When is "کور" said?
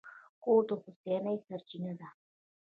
0.43-0.61